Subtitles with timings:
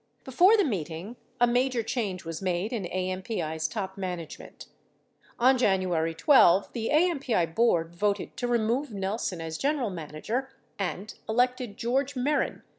[0.23, 4.65] Before the meeting, a major change was made in AMPI's top man agement.
[5.37, 11.77] On January 12, the AMPI board voted to remove Nelson as general manager and elected
[11.77, 12.63] George Mehren.